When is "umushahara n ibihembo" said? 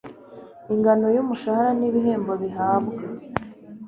1.23-2.33